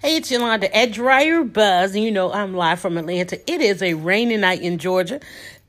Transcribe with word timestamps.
Hey, 0.00 0.18
it's 0.18 0.30
Yolanda 0.30 0.72
at 0.76 0.96
Buzz, 1.52 1.92
and 1.96 2.04
you 2.04 2.12
know 2.12 2.32
I'm 2.32 2.54
live 2.54 2.78
from 2.78 2.96
Atlanta. 2.96 3.40
It 3.50 3.60
is 3.60 3.82
a 3.82 3.94
rainy 3.94 4.36
night 4.36 4.62
in 4.62 4.78
Georgia, 4.78 5.18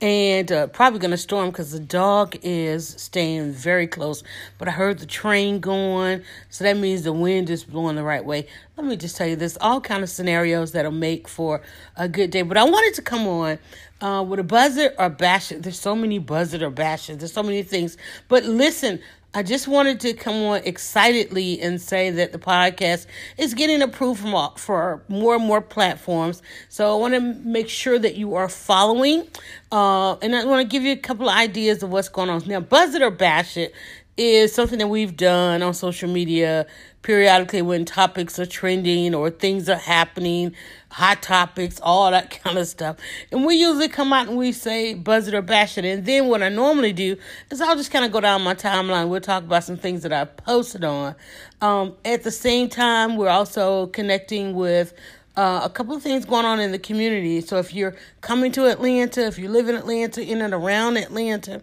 and 0.02 0.52
uh, 0.52 0.68
probably 0.68 1.00
going 1.00 1.10
to 1.10 1.18
storm 1.18 1.50
because 1.50 1.72
the 1.72 1.80
dog 1.80 2.38
is 2.44 2.90
staying 2.90 3.54
very 3.54 3.88
close. 3.88 4.22
But 4.60 4.68
I 4.68 4.72
heard 4.72 5.00
the 5.00 5.08
train 5.08 5.60
going, 5.60 6.22
so 6.52 6.64
that 6.64 6.78
means 6.78 7.02
the 7.02 7.12
wind 7.12 7.50
is 7.50 7.64
blowing 7.64 7.96
the 7.96 8.04
right 8.04 8.24
way. 8.24 8.46
Let 8.78 8.86
me 8.86 8.98
just 8.98 9.18
tell 9.18 9.26
you, 9.26 9.36
there's 9.36 9.58
all 9.58 9.82
kind 9.82 10.04
of 10.04 10.12
scenarios 10.12 10.74
that'll 10.74 10.92
make 10.92 11.28
for 11.28 11.64
a 11.98 12.08
good 12.08 12.30
day. 12.30 12.44
But 12.44 12.58
I 12.58 12.66
wanted 12.66 12.94
to 12.98 13.02
come 13.02 13.28
on 13.28 13.58
uh, 14.00 14.22
with 14.22 14.40
a 14.40 14.44
buzz 14.44 14.78
or 15.00 15.10
bash 15.10 15.52
it. 15.52 15.64
There's 15.64 15.80
so 15.80 15.96
many 15.96 16.20
buzz 16.20 16.54
or 16.54 16.70
bash 16.70 17.10
it. 17.10 17.18
There's 17.18 17.34
so 17.34 17.42
many 17.42 17.64
things. 17.64 17.98
But 18.28 18.44
listen, 18.44 19.00
I 19.32 19.44
just 19.44 19.68
wanted 19.68 20.00
to 20.00 20.14
come 20.14 20.42
on 20.44 20.62
excitedly 20.64 21.62
and 21.62 21.80
say 21.80 22.10
that 22.10 22.32
the 22.32 22.40
podcast 22.40 23.06
is 23.38 23.54
getting 23.54 23.84
approved 23.84 24.22
from 24.22 24.34
all, 24.34 24.56
for 24.56 25.04
more 25.08 25.36
and 25.36 25.46
more 25.46 25.62
platforms. 25.62 26.42
So 26.68 26.92
I 26.92 27.00
want 27.00 27.14
to 27.14 27.20
make 27.22 27.70
sure 27.70 28.00
that 28.00 28.16
you 28.16 28.34
are 28.34 28.50
following, 28.50 29.28
uh, 29.72 30.16
and 30.16 30.36
I 30.36 30.46
want 30.46 30.64
to 30.64 30.68
give 30.68 30.82
you 30.82 30.94
a 30.94 30.98
couple 30.98 31.30
of 31.30 31.36
ideas 31.36 31.84
of 31.84 31.92
what's 31.92 32.10
going 32.10 32.30
on. 32.30 32.42
Now, 32.48 32.60
Buzz 32.60 32.96
It 32.96 33.04
or 33.04 33.12
Bash 33.12 33.56
It 33.56 33.72
is 34.18 34.52
something 34.52 34.80
that 34.80 34.88
we've 34.88 35.16
done 35.16 35.62
on 35.62 35.76
social 35.76 36.10
media 36.10 36.66
periodically 37.04 37.62
when 37.62 37.86
topics 37.86 38.40
are 38.40 38.48
trending 38.48 39.14
or 39.14 39.30
things 39.30 39.70
are 39.70 39.78
happening, 39.78 40.56
hot 40.92 41.22
topics, 41.22 41.80
all 41.82 42.12
that 42.12 42.30
kind 42.44 42.58
of 42.58 42.68
stuff. 42.68 42.98
And 43.32 43.46
we 43.46 43.56
usually 43.56 43.88
come 43.88 44.14
out 44.14 44.28
and 44.28 44.38
we 44.38 44.52
say 44.52 44.94
buzz 44.94 45.28
it 45.28 45.34
or 45.34 45.42
bash 45.42 45.78
it. 45.78 45.86
And 45.86 46.06
then 46.06 46.28
what 46.28 46.44
I 46.44 46.50
normally 46.50 46.94
do 46.94 47.16
is 47.50 47.62
I'll 47.62 47.76
just 47.76 47.92
kind 47.92 48.06
of 48.06 48.12
go 48.12 48.20
down 48.20 48.42
my 48.42 48.56
timeline. 48.56 49.10
We'll 49.10 49.22
talk 49.22 49.44
about 49.44 49.64
some 49.64 49.78
things 49.78 50.04
that 50.04 50.14
I 50.14 50.26
posted 50.26 50.84
on. 50.84 51.16
Um, 51.62 51.96
at 52.06 52.24
the 52.24 52.32
same 52.32 52.70
time, 52.70 53.18
we're 53.18 53.30
also 53.30 53.88
connecting 53.88 54.54
with 54.54 54.94
uh, 55.36 55.62
a 55.64 55.70
couple 55.70 55.96
of 55.96 56.04
things 56.04 56.26
going 56.26 56.46
on 56.46 56.60
in 56.60 56.72
the 56.72 56.80
community. 56.80 57.42
So 57.42 57.58
if 57.58 57.74
you're 57.74 57.96
coming 58.22 58.52
to 58.54 58.70
Atlanta, 58.70 59.26
if 59.26 59.38
you 59.38 59.48
live 59.48 59.70
in 59.70 59.76
Atlanta, 59.76 60.22
in 60.22 60.42
and 60.42 60.54
around 60.54 60.98
Atlanta, 60.98 61.62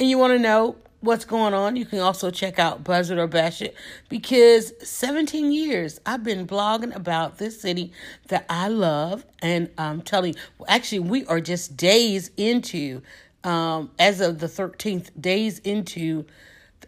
and 0.00 0.08
you 0.08 0.16
want 0.18 0.32
to 0.32 0.38
know 0.38 0.76
what's 1.00 1.24
going 1.24 1.54
on, 1.54 1.76
you 1.76 1.86
can 1.86 2.00
also 2.00 2.30
check 2.30 2.58
out 2.58 2.82
Buzz 2.82 3.10
It 3.10 3.18
or 3.18 3.26
Bash 3.26 3.62
It 3.62 3.74
because 4.08 4.72
17 4.82 5.52
years 5.52 6.00
I've 6.04 6.24
been 6.24 6.46
blogging 6.46 6.94
about 6.94 7.38
this 7.38 7.60
city 7.60 7.92
that 8.28 8.44
I 8.48 8.68
love. 8.68 9.24
And 9.40 9.70
I'm 9.78 10.02
telling 10.02 10.34
you, 10.34 10.64
actually, 10.66 11.00
we 11.00 11.24
are 11.26 11.40
just 11.40 11.76
days 11.76 12.30
into, 12.36 13.02
um, 13.44 13.90
as 13.98 14.20
of 14.20 14.40
the 14.40 14.46
13th, 14.46 15.10
days 15.20 15.60
into 15.60 16.26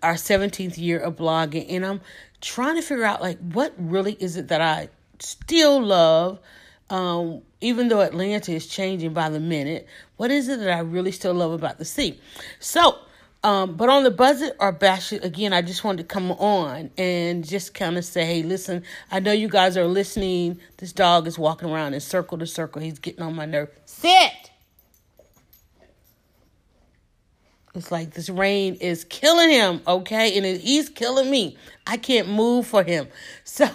our 0.02 0.14
17th 0.14 0.76
year 0.76 0.98
of 0.98 1.16
blogging. 1.16 1.66
And 1.68 1.86
I'm 1.86 2.00
trying 2.40 2.76
to 2.76 2.82
figure 2.82 3.04
out, 3.04 3.20
like, 3.20 3.38
what 3.38 3.74
really 3.78 4.14
is 4.14 4.36
it 4.36 4.48
that 4.48 4.60
I 4.60 4.88
still 5.20 5.80
love? 5.80 6.40
Um, 6.88 7.42
even 7.60 7.86
though 7.86 8.00
Atlanta 8.00 8.52
is 8.52 8.66
changing 8.66 9.12
by 9.12 9.28
the 9.28 9.38
minute, 9.38 9.86
what 10.16 10.32
is 10.32 10.48
it 10.48 10.58
that 10.58 10.70
I 10.70 10.80
really 10.80 11.12
still 11.12 11.34
love 11.34 11.52
about 11.52 11.78
the 11.78 11.84
city? 11.84 12.20
So, 12.58 12.98
um, 13.42 13.74
but 13.74 13.88
on 13.88 14.04
the 14.04 14.10
buzz 14.10 14.42
it 14.42 14.54
or 14.60 14.70
bash 14.70 15.12
it 15.12 15.24
again, 15.24 15.52
I 15.52 15.62
just 15.62 15.82
wanted 15.82 16.08
to 16.08 16.12
come 16.12 16.30
on 16.32 16.90
and 16.98 17.46
just 17.46 17.72
kind 17.72 17.96
of 17.96 18.04
say, 18.04 18.24
hey, 18.24 18.42
listen, 18.42 18.82
I 19.10 19.20
know 19.20 19.32
you 19.32 19.48
guys 19.48 19.78
are 19.78 19.86
listening. 19.86 20.60
This 20.76 20.92
dog 20.92 21.26
is 21.26 21.38
walking 21.38 21.70
around 21.70 21.94
in 21.94 22.00
circle 22.00 22.36
to 22.38 22.46
circle. 22.46 22.82
He's 22.82 22.98
getting 22.98 23.22
on 23.22 23.34
my 23.34 23.46
nerve. 23.46 23.70
Sit. 23.86 24.50
It's 27.74 27.90
like 27.90 28.10
this 28.10 28.28
rain 28.28 28.74
is 28.74 29.04
killing 29.04 29.48
him, 29.48 29.80
okay? 29.86 30.36
And 30.36 30.44
he's 30.60 30.88
killing 30.88 31.30
me. 31.30 31.56
I 31.86 31.96
can't 31.96 32.28
move 32.28 32.66
for 32.66 32.82
him. 32.82 33.08
So 33.44 33.68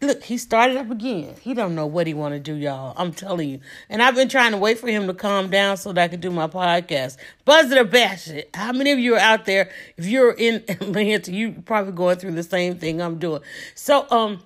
look, 0.00 0.24
he 0.24 0.38
started 0.38 0.76
up 0.76 0.90
again. 0.90 1.34
He 1.40 1.54
don't 1.54 1.74
know 1.74 1.86
what 1.86 2.06
he 2.06 2.14
want 2.14 2.34
to 2.34 2.40
do, 2.40 2.54
y'all. 2.54 2.94
I'm 2.96 3.12
telling 3.12 3.48
you. 3.48 3.60
And 3.88 4.02
I've 4.02 4.14
been 4.14 4.28
trying 4.28 4.52
to 4.52 4.58
wait 4.58 4.78
for 4.78 4.88
him 4.88 5.06
to 5.06 5.14
calm 5.14 5.50
down 5.50 5.76
so 5.76 5.92
that 5.92 6.02
I 6.02 6.08
can 6.08 6.20
do 6.20 6.30
my 6.30 6.46
podcast. 6.46 7.16
Buzz 7.44 7.70
it 7.70 7.78
or 7.78 7.84
bash 7.84 8.28
it. 8.28 8.50
How 8.54 8.72
many 8.72 8.92
of 8.92 8.98
you 8.98 9.14
are 9.14 9.20
out 9.20 9.44
there? 9.44 9.70
If 9.96 10.06
you're 10.06 10.32
in 10.32 10.64
Atlanta, 10.68 11.32
you 11.32 11.52
probably 11.64 11.92
going 11.92 12.18
through 12.18 12.32
the 12.32 12.42
same 12.42 12.76
thing 12.78 13.00
I'm 13.00 13.18
doing. 13.18 13.42
So, 13.74 14.06
um, 14.10 14.42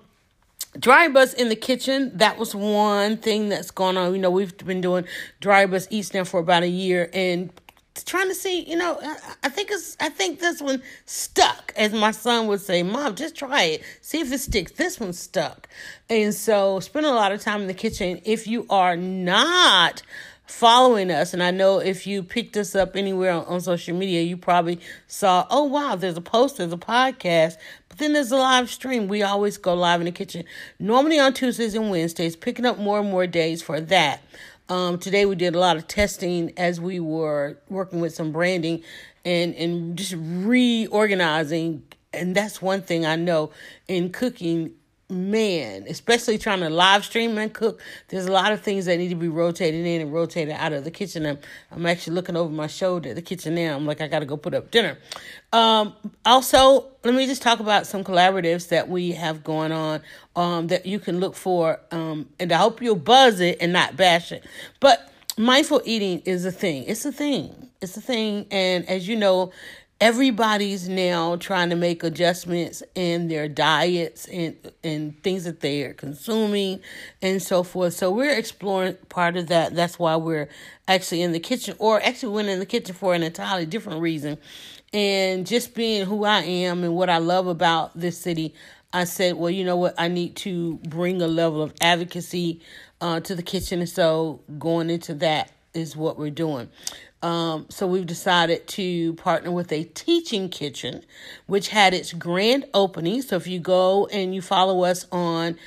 Dryer 0.79 1.09
Buzz 1.09 1.33
in 1.33 1.49
the 1.49 1.55
kitchen, 1.55 2.17
that 2.17 2.37
was 2.37 2.55
one 2.55 3.17
thing 3.17 3.49
that's 3.49 3.71
going 3.71 3.97
on. 3.97 4.13
You 4.13 4.21
know, 4.21 4.31
we've 4.31 4.57
been 4.57 4.79
doing 4.79 5.05
dry 5.41 5.65
bus 5.65 5.85
east 5.89 6.13
now 6.13 6.23
for 6.23 6.39
about 6.39 6.63
a 6.63 6.67
year 6.67 7.09
and 7.13 7.51
trying 8.03 8.27
to 8.29 8.35
see, 8.35 8.61
you 8.61 8.75
know, 8.75 8.99
I 9.43 9.49
think 9.49 9.71
it's 9.71 9.97
I 9.99 10.09
think 10.09 10.39
this 10.39 10.61
one 10.61 10.81
stuck, 11.05 11.73
as 11.75 11.93
my 11.93 12.11
son 12.11 12.47
would 12.47 12.61
say, 12.61 12.83
Mom, 12.83 13.15
just 13.15 13.35
try 13.35 13.63
it. 13.63 13.83
See 14.01 14.19
if 14.19 14.31
it 14.31 14.39
sticks. 14.39 14.71
This 14.73 14.99
one 14.99 15.13
stuck. 15.13 15.67
And 16.09 16.33
so 16.33 16.79
spend 16.79 17.05
a 17.05 17.11
lot 17.11 17.31
of 17.31 17.41
time 17.41 17.61
in 17.61 17.67
the 17.67 17.73
kitchen. 17.73 18.21
If 18.25 18.47
you 18.47 18.65
are 18.69 18.95
not 18.95 20.03
following 20.45 21.09
us, 21.09 21.33
and 21.33 21.41
I 21.41 21.51
know 21.51 21.79
if 21.79 22.05
you 22.05 22.23
picked 22.23 22.57
us 22.57 22.75
up 22.75 22.95
anywhere 22.95 23.31
on, 23.31 23.45
on 23.45 23.61
social 23.61 23.95
media, 23.95 24.21
you 24.21 24.35
probably 24.35 24.79
saw, 25.07 25.47
oh 25.49 25.63
wow, 25.63 25.95
there's 25.95 26.17
a 26.17 26.21
post, 26.21 26.57
there's 26.57 26.73
a 26.73 26.77
podcast, 26.77 27.55
but 27.87 27.97
then 27.97 28.13
there's 28.13 28.31
a 28.31 28.37
live 28.37 28.69
stream. 28.69 29.07
We 29.07 29.23
always 29.23 29.57
go 29.57 29.73
live 29.73 30.01
in 30.01 30.05
the 30.05 30.11
kitchen. 30.11 30.43
Normally 30.77 31.19
on 31.19 31.33
Tuesdays 31.33 31.73
and 31.73 31.89
Wednesdays, 31.89 32.35
picking 32.35 32.65
up 32.65 32.77
more 32.77 32.99
and 32.99 33.09
more 33.09 33.27
days 33.27 33.61
for 33.61 33.79
that. 33.79 34.21
Um, 34.69 34.97
today 34.97 35.25
we 35.25 35.35
did 35.35 35.55
a 35.55 35.59
lot 35.59 35.77
of 35.77 35.87
testing 35.87 36.53
as 36.57 36.79
we 36.79 36.99
were 36.99 37.57
working 37.69 37.99
with 37.99 38.13
some 38.13 38.31
branding 38.31 38.83
and, 39.25 39.53
and 39.55 39.97
just 39.97 40.15
reorganizing. 40.17 41.83
And 42.13 42.35
that's 42.35 42.61
one 42.61 42.81
thing 42.81 43.05
I 43.05 43.15
know 43.15 43.51
in 43.87 44.11
cooking 44.11 44.73
man, 45.11 45.85
especially 45.87 46.37
trying 46.37 46.61
to 46.61 46.69
live 46.69 47.05
stream 47.05 47.37
and 47.37 47.53
cook, 47.53 47.81
there's 48.07 48.25
a 48.25 48.31
lot 48.31 48.51
of 48.51 48.61
things 48.61 48.85
that 48.85 48.97
need 48.97 49.09
to 49.09 49.15
be 49.15 49.27
rotated 49.27 49.85
in 49.85 50.01
and 50.01 50.13
rotated 50.13 50.55
out 50.55 50.73
of 50.73 50.83
the 50.83 50.91
kitchen. 50.91 51.25
I'm, 51.25 51.37
I'm 51.71 51.85
actually 51.85 52.15
looking 52.15 52.35
over 52.35 52.51
my 52.51 52.67
shoulder 52.67 53.09
at 53.09 53.15
the 53.15 53.21
kitchen 53.21 53.55
now. 53.55 53.75
I'm 53.75 53.85
like, 53.85 54.01
I 54.01 54.07
got 54.07 54.19
to 54.19 54.25
go 54.25 54.37
put 54.37 54.53
up 54.53 54.71
dinner. 54.71 54.97
Um, 55.53 55.93
also, 56.25 56.85
let 57.03 57.13
me 57.13 57.25
just 57.25 57.41
talk 57.41 57.59
about 57.59 57.85
some 57.85 58.03
collaboratives 58.03 58.69
that 58.69 58.87
we 58.87 59.11
have 59.11 59.43
going 59.43 59.71
on 59.71 60.01
um, 60.35 60.67
that 60.67 60.85
you 60.85 60.99
can 60.99 61.19
look 61.19 61.35
for. 61.35 61.79
Um, 61.91 62.29
and 62.39 62.51
I 62.51 62.57
hope 62.57 62.81
you'll 62.81 62.95
buzz 62.95 63.39
it 63.39 63.57
and 63.59 63.73
not 63.73 63.97
bash 63.97 64.31
it. 64.31 64.45
But 64.79 65.11
mindful 65.37 65.81
eating 65.85 66.21
is 66.25 66.45
a 66.45 66.51
thing. 66.51 66.85
It's 66.85 67.05
a 67.05 67.11
thing. 67.11 67.69
It's 67.81 67.97
a 67.97 68.01
thing. 68.01 68.45
And 68.51 68.87
as 68.87 69.07
you 69.07 69.15
know, 69.15 69.51
everybody's 70.01 70.89
now 70.89 71.35
trying 71.35 71.69
to 71.69 71.75
make 71.75 72.03
adjustments 72.03 72.81
in 72.95 73.27
their 73.27 73.47
diets 73.47 74.27
and 74.27 74.57
and 74.83 75.21
things 75.23 75.43
that 75.43 75.61
they 75.61 75.83
are 75.83 75.93
consuming 75.93 76.81
and 77.21 77.41
so 77.41 77.61
forth. 77.61 77.93
So 77.93 78.11
we're 78.11 78.35
exploring 78.35 78.97
part 79.09 79.37
of 79.37 79.47
that. 79.47 79.75
That's 79.75 79.99
why 79.99 80.15
we're 80.15 80.49
actually 80.87 81.21
in 81.21 81.31
the 81.31 81.39
kitchen 81.39 81.75
or 81.77 82.01
actually 82.01 82.33
went 82.33 82.49
in 82.49 82.59
the 82.59 82.65
kitchen 82.65 82.95
for 82.95 83.13
an 83.13 83.21
entirely 83.21 83.67
different 83.67 84.01
reason. 84.01 84.39
And 84.91 85.45
just 85.47 85.75
being 85.75 86.05
who 86.05 86.25
I 86.25 86.39
am 86.41 86.83
and 86.83 86.95
what 86.95 87.09
I 87.09 87.19
love 87.19 87.47
about 87.47 87.97
this 87.97 88.17
city, 88.17 88.55
I 88.91 89.05
said, 89.05 89.35
well, 89.35 89.51
you 89.51 89.63
know 89.63 89.77
what? 89.77 89.93
I 89.97 90.09
need 90.09 90.35
to 90.37 90.79
bring 90.89 91.21
a 91.21 91.27
level 91.27 91.61
of 91.61 91.73
advocacy 91.79 92.59
uh, 92.99 93.21
to 93.21 93.35
the 93.35 93.43
kitchen. 93.43 93.79
And 93.79 93.87
so 93.87 94.41
going 94.59 94.89
into 94.89 95.13
that 95.15 95.51
is 95.73 95.95
what 95.95 96.17
we're 96.17 96.29
doing. 96.29 96.69
Um, 97.21 97.67
so 97.69 97.85
we've 97.85 98.05
decided 98.05 98.67
to 98.69 99.13
partner 99.13 99.51
with 99.51 99.71
a 99.71 99.83
teaching 99.83 100.49
kitchen, 100.49 101.03
which 101.45 101.69
had 101.69 101.93
its 101.93 102.13
grand 102.13 102.65
opening. 102.73 103.21
So 103.21 103.35
if 103.35 103.45
you 103.45 103.59
go 103.59 104.07
and 104.07 104.33
you 104.33 104.41
follow 104.41 104.83
us 104.83 105.05
on 105.11 105.57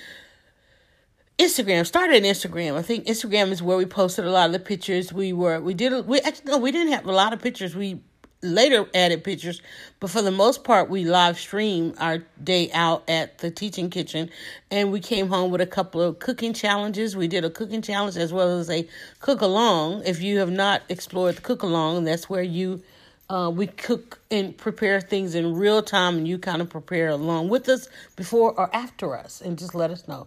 Instagram, 1.38 1.86
started 1.86 2.16
on 2.16 2.22
Instagram. 2.22 2.74
I 2.76 2.82
think 2.82 3.06
Instagram 3.06 3.50
is 3.50 3.62
where 3.62 3.76
we 3.76 3.86
posted 3.86 4.24
a 4.24 4.30
lot 4.30 4.46
of 4.46 4.52
the 4.52 4.58
pictures. 4.58 5.12
We 5.12 5.32
were 5.32 5.60
we 5.60 5.74
did 5.74 6.06
we 6.06 6.20
actually 6.20 6.52
no 6.52 6.58
we 6.58 6.72
didn't 6.72 6.92
have 6.92 7.06
a 7.06 7.12
lot 7.12 7.32
of 7.32 7.40
pictures. 7.40 7.74
We 7.76 8.00
later 8.44 8.86
added 8.94 9.24
pictures, 9.24 9.60
but 9.98 10.10
for 10.10 10.22
the 10.22 10.30
most 10.30 10.62
part, 10.64 10.90
we 10.90 11.04
live 11.04 11.38
stream 11.38 11.94
our 11.98 12.18
day 12.42 12.70
out 12.72 13.02
at 13.08 13.38
the 13.38 13.50
teaching 13.50 13.90
kitchen, 13.90 14.30
and 14.70 14.92
we 14.92 15.00
came 15.00 15.28
home 15.28 15.50
with 15.50 15.60
a 15.60 15.66
couple 15.66 16.00
of 16.00 16.18
cooking 16.18 16.52
challenges. 16.52 17.16
We 17.16 17.26
did 17.26 17.44
a 17.44 17.50
cooking 17.50 17.82
challenge 17.82 18.16
as 18.16 18.32
well 18.32 18.58
as 18.58 18.70
a 18.70 18.86
cook 19.20 19.40
along. 19.40 20.02
If 20.04 20.22
you 20.22 20.38
have 20.38 20.50
not 20.50 20.82
explored 20.88 21.36
the 21.36 21.40
cook 21.40 21.62
along, 21.62 22.04
that's 22.04 22.28
where 22.28 22.42
you 22.42 22.82
uh, 23.30 23.50
we 23.52 23.66
cook 23.66 24.20
and 24.30 24.56
prepare 24.56 25.00
things 25.00 25.34
in 25.34 25.54
real 25.54 25.82
time, 25.82 26.18
and 26.18 26.28
you 26.28 26.38
kind 26.38 26.60
of 26.60 26.68
prepare 26.68 27.08
along 27.08 27.48
with 27.48 27.68
us 27.68 27.88
before 28.16 28.52
or 28.52 28.74
after 28.74 29.16
us, 29.16 29.40
and 29.40 29.58
just 29.58 29.74
let 29.74 29.90
us 29.90 30.06
know. 30.06 30.26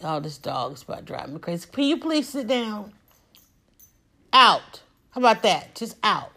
Oh, 0.00 0.18
this 0.18 0.38
dog's 0.38 0.82
about 0.82 1.04
driving 1.04 1.34
me 1.34 1.40
crazy. 1.40 1.68
Can 1.70 1.84
you 1.84 1.98
please 1.98 2.30
sit 2.30 2.46
down? 2.46 2.92
Out. 4.32 4.80
How 5.10 5.20
about 5.20 5.42
that? 5.42 5.74
Just 5.74 5.96
out 6.02 6.32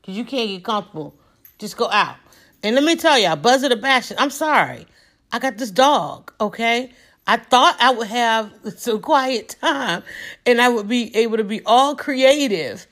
because 0.00 0.16
you 0.16 0.24
can't 0.24 0.48
get 0.50 0.64
comfortable. 0.64 1.14
Just 1.58 1.76
go 1.76 1.90
out. 1.90 2.16
And 2.62 2.74
let 2.76 2.84
me 2.84 2.96
tell 2.96 3.18
y'all, 3.18 3.36
Buzz 3.36 3.62
it 3.64 3.72
or 3.72 3.76
bash. 3.76 4.12
I'm 4.18 4.30
sorry. 4.30 4.86
I 5.32 5.38
got 5.40 5.58
this 5.58 5.70
dog, 5.70 6.32
okay? 6.40 6.92
I 7.26 7.36
thought 7.38 7.76
I 7.80 7.92
would 7.92 8.08
have 8.08 8.52
some 8.78 9.00
quiet 9.00 9.56
time 9.60 10.02
and 10.46 10.60
I 10.60 10.68
would 10.70 10.88
be 10.88 11.14
able 11.16 11.38
to 11.38 11.44
be 11.44 11.62
all 11.66 11.96
creative. 11.96 12.86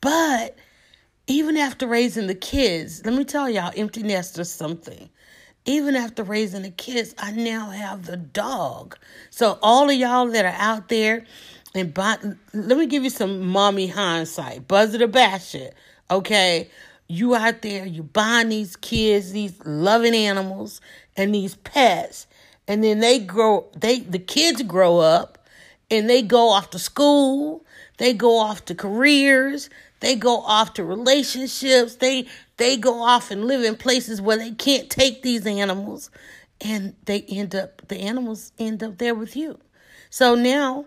But 0.00 0.56
even 1.26 1.56
after 1.56 1.86
raising 1.86 2.26
the 2.28 2.34
kids, 2.34 3.04
let 3.04 3.14
me 3.14 3.24
tell 3.24 3.50
y'all, 3.50 3.72
empty 3.76 4.02
nest 4.02 4.38
or 4.38 4.44
something. 4.44 5.10
even 5.66 5.96
after 5.96 6.24
raising 6.24 6.62
the 6.62 6.70
kids, 6.70 7.14
I 7.18 7.32
now 7.32 7.70
have 7.70 8.06
the 8.06 8.16
dog. 8.16 8.98
So 9.30 9.58
all 9.62 9.90
of 9.90 9.96
y'all 9.96 10.26
that 10.28 10.44
are 10.44 10.56
out 10.58 10.88
there 10.88 11.24
and 11.74 11.94
buy, 11.94 12.18
let 12.54 12.78
me 12.78 12.86
give 12.86 13.04
you 13.04 13.10
some 13.10 13.46
mommy 13.48 13.86
hindsight. 13.88 14.68
Buzz 14.68 14.94
it 14.94 15.02
or 15.02 15.06
bash 15.08 15.54
it. 15.54 15.74
Okay. 16.10 16.70
You 17.08 17.34
out 17.34 17.62
there, 17.62 17.84
you 17.84 18.02
buying 18.02 18.48
these 18.48 18.76
kids, 18.76 19.32
these 19.32 19.58
loving 19.66 20.14
animals 20.14 20.80
and 21.16 21.34
these 21.34 21.56
pets. 21.56 22.26
And 22.66 22.82
then 22.82 23.00
they 23.00 23.18
grow, 23.18 23.66
they 23.76 24.00
the 24.00 24.18
kids 24.18 24.62
grow 24.62 24.98
up 24.98 25.46
and 25.90 26.08
they 26.08 26.22
go 26.22 26.48
off 26.48 26.70
to 26.70 26.78
school, 26.78 27.66
they 27.98 28.14
go 28.14 28.38
off 28.38 28.64
to 28.66 28.74
careers, 28.74 29.68
they 30.00 30.16
go 30.16 30.40
off 30.40 30.74
to 30.74 30.84
relationships, 30.84 31.96
they 31.96 32.26
they 32.56 32.76
go 32.76 33.02
off 33.02 33.30
and 33.30 33.44
live 33.44 33.62
in 33.62 33.76
places 33.76 34.20
where 34.20 34.38
they 34.38 34.52
can't 34.52 34.88
take 34.88 35.22
these 35.22 35.46
animals 35.46 36.10
and 36.60 36.94
they 37.04 37.22
end 37.22 37.54
up 37.54 37.86
the 37.88 37.98
animals 37.98 38.52
end 38.58 38.82
up 38.82 38.98
there 38.98 39.14
with 39.14 39.36
you. 39.36 39.58
So 40.08 40.34
now 40.34 40.86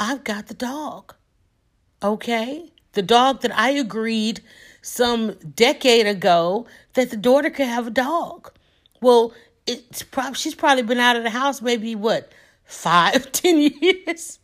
I've 0.00 0.24
got 0.24 0.48
the 0.48 0.54
dog. 0.54 1.14
Okay? 2.02 2.73
The 2.94 3.02
dog 3.02 3.42
that 3.42 3.56
I 3.56 3.70
agreed 3.70 4.40
some 4.82 5.34
decade 5.54 6.06
ago 6.06 6.66
that 6.94 7.10
the 7.10 7.16
daughter 7.16 7.50
could 7.50 7.66
have 7.66 7.86
a 7.88 7.90
dog. 7.90 8.52
Well, 9.00 9.32
it's 9.66 10.02
probably 10.02 10.34
she's 10.34 10.54
probably 10.54 10.82
been 10.82 10.98
out 10.98 11.16
of 11.16 11.22
the 11.22 11.30
house 11.30 11.62
maybe 11.62 11.94
what 11.94 12.32
five, 12.64 13.32
ten 13.32 13.60
years. 13.60 14.38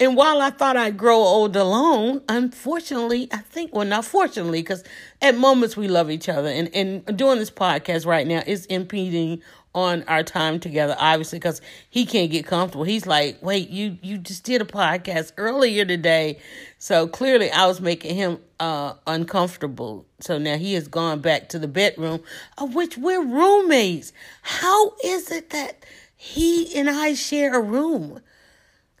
and 0.00 0.16
while 0.16 0.40
I 0.40 0.50
thought 0.50 0.76
I'd 0.76 0.96
grow 0.96 1.18
old 1.18 1.56
alone, 1.56 2.22
unfortunately, 2.28 3.28
I 3.32 3.38
think, 3.38 3.74
well, 3.74 3.86
not 3.86 4.04
fortunately, 4.04 4.62
because 4.62 4.84
at 5.20 5.36
moments 5.36 5.76
we 5.76 5.88
love 5.88 6.10
each 6.10 6.28
other. 6.28 6.48
And, 6.48 6.70
and 6.74 7.18
doing 7.18 7.38
this 7.38 7.50
podcast 7.50 8.06
right 8.06 8.26
now 8.26 8.42
is 8.46 8.66
impeding 8.66 9.42
on 9.74 10.04
our 10.06 10.22
time 10.22 10.60
together, 10.60 10.94
obviously, 10.98 11.38
because 11.38 11.60
he 11.88 12.04
can't 12.04 12.30
get 12.30 12.46
comfortable. 12.46 12.84
He's 12.84 13.06
like, 13.06 13.42
wait, 13.42 13.70
you 13.70 13.98
you 14.02 14.18
just 14.18 14.44
did 14.44 14.60
a 14.60 14.66
podcast 14.66 15.32
earlier 15.36 15.84
today. 15.84 16.38
So 16.78 17.06
clearly 17.06 17.50
I 17.50 17.66
was 17.66 17.80
making 17.80 18.14
him 18.14 18.38
uh, 18.60 18.94
uncomfortable. 19.06 20.06
So 20.20 20.38
now 20.38 20.56
he 20.56 20.74
has 20.74 20.88
gone 20.88 21.20
back 21.20 21.48
to 21.50 21.58
the 21.58 21.68
bedroom, 21.68 22.20
of 22.58 22.74
which 22.74 22.98
we're 22.98 23.24
roommates. 23.24 24.12
How 24.42 24.92
is 25.02 25.30
it 25.30 25.50
that 25.50 25.84
he 26.16 26.74
and 26.78 26.90
I 26.90 27.14
share 27.14 27.54
a 27.54 27.60
room? 27.60 28.20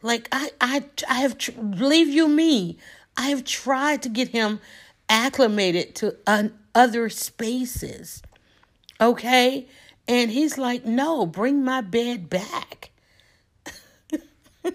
Like 0.00 0.28
I 0.32 0.50
I 0.60 0.84
I 1.08 1.20
have 1.20 1.36
believe 1.76 2.08
you 2.08 2.28
me, 2.28 2.78
I 3.16 3.28
have 3.28 3.44
tried 3.44 4.02
to 4.02 4.08
get 4.08 4.28
him 4.28 4.60
acclimated 5.08 5.94
to 5.96 6.16
un- 6.26 6.58
other 6.74 7.10
spaces. 7.10 8.22
Okay? 9.00 9.66
And 10.08 10.30
he's 10.30 10.58
like, 10.58 10.84
no, 10.84 11.26
bring 11.26 11.64
my 11.64 11.80
bed 11.80 12.28
back. 12.28 12.90